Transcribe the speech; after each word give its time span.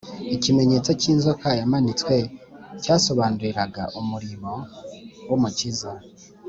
Ikimenyetso 0.35 0.91
cy’inzoka 1.01 1.47
yamanitswe 1.59 2.13
cyamusobanuriraga 2.81 3.83
umurimo 3.99 4.51
w’Umukiza 5.27 5.91